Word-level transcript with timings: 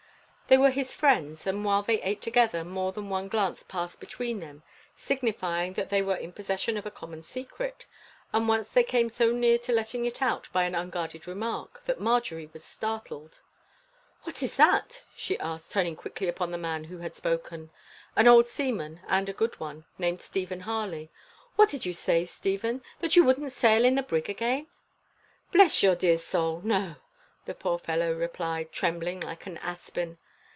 They 0.51 0.57
were 0.57 0.71
his 0.71 0.93
friends, 0.93 1.47
and 1.47 1.63
while 1.63 1.81
they 1.81 2.01
ate 2.01 2.21
together 2.21 2.65
more 2.65 2.91
than 2.91 3.07
one 3.07 3.29
glance 3.29 3.63
passed 3.63 4.01
between 4.01 4.41
them 4.41 4.63
signifying 4.97 5.75
that 5.75 5.87
they 5.89 6.01
were 6.01 6.17
in 6.17 6.33
possession 6.33 6.75
of 6.75 6.85
a 6.85 6.91
common 6.91 7.23
secret; 7.23 7.85
and 8.33 8.49
once 8.49 8.67
they 8.67 8.83
came 8.83 9.09
so 9.09 9.31
near 9.31 9.57
to 9.59 9.71
letting 9.71 10.03
it 10.03 10.21
out 10.21 10.49
by 10.51 10.65
an 10.65 10.75
unguarded 10.75 11.25
remark 11.25 11.81
that 11.85 12.01
Margery 12.01 12.49
was 12.51 12.65
startled. 12.65 13.39
"What 14.23 14.43
is 14.43 14.57
that?" 14.57 15.03
she 15.15 15.39
asked, 15.39 15.71
turning 15.71 15.95
quickly 15.95 16.27
upon 16.27 16.51
the 16.51 16.57
man 16.57 16.83
who 16.83 16.97
had 16.97 17.15
spoken 17.15 17.69
an 18.17 18.27
old 18.27 18.49
seaman 18.49 18.99
and 19.07 19.29
a 19.29 19.33
good 19.33 19.57
one 19.57 19.85
named 19.97 20.19
Stephen 20.19 20.59
Harley. 20.59 21.09
"What 21.55 21.69
did 21.69 21.85
you 21.85 21.93
say, 21.93 22.25
Stephen? 22.25 22.81
That 22.99 23.15
you 23.15 23.23
wouldn't 23.23 23.53
sail 23.53 23.85
in 23.85 23.95
the 23.95 24.03
brig 24.03 24.29
again?" 24.29 24.67
"Bless 25.53 25.81
your 25.81 25.95
dear 25.95 26.17
soul! 26.17 26.59
no," 26.61 26.97
the 27.45 27.55
poor 27.55 27.79
fellow 27.79 28.11
replied, 28.11 28.73
trembling 28.73 29.21
like 29.21 29.45
an 29.45 29.57
aspen. 29.59 30.17